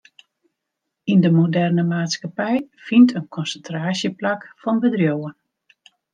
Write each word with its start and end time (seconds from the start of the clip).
Yn 1.11 1.19
de 1.25 1.31
moderne 1.39 1.83
maatskippij 1.91 2.57
fynt 2.85 3.13
in 3.17 3.27
konsintraasje 3.35 4.09
plak 4.19 4.41
fan 4.61 4.77
bedriuwen. 4.83 5.33